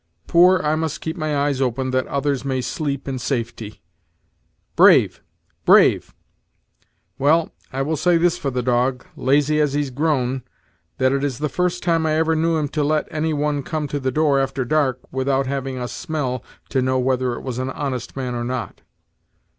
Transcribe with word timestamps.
Poor 0.25 0.59
I 0.63 0.73
must 0.73 0.99
keep 0.99 1.15
my 1.15 1.37
eyes 1.37 1.61
open, 1.61 1.91
that 1.91 2.07
others 2.07 2.43
may 2.43 2.59
sleep 2.59 3.07
in 3.07 3.19
safety. 3.19 3.83
Brave! 4.75 5.21
Brave! 5.63 6.15
Well, 7.19 7.51
I 7.71 7.83
will 7.83 7.95
say 7.95 8.17
this 8.17 8.35
for 8.35 8.49
the 8.49 8.63
dog, 8.63 9.05
lazy 9.15 9.61
as 9.61 9.73
he's 9.73 9.91
grown, 9.91 10.41
that 10.97 11.11
it 11.11 11.23
is 11.23 11.37
the 11.37 11.49
first 11.49 11.83
time 11.83 12.07
I 12.07 12.15
ever 12.15 12.35
knew 12.35 12.57
him 12.57 12.67
to 12.69 12.83
let 12.83 13.07
any 13.11 13.31
one 13.31 13.61
come 13.61 13.87
to 13.89 13.99
the 13.99 14.09
door 14.11 14.39
after 14.39 14.65
dark, 14.65 15.01
without 15.11 15.45
having 15.45 15.77
a 15.77 15.87
smell 15.87 16.43
to 16.69 16.81
know 16.81 16.97
whether 16.97 17.33
it 17.35 17.43
was 17.43 17.59
an 17.59 17.69
honest 17.69 18.15
man 18.15 18.33
or 18.33 18.43
not. 18.43 18.81